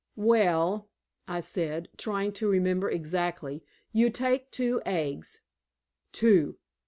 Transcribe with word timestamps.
"Well," 0.17 0.89
I 1.27 1.41
said, 1.41 1.87
trying 1.95 2.31
to 2.31 2.49
remember 2.49 2.89
exactly, 2.89 3.63
"you 3.91 4.09
take 4.09 4.49
two 4.49 4.81
eggs" 4.83 5.41
"Two!" 6.21 6.57